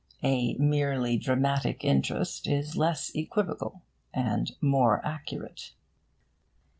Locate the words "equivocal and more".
3.13-4.99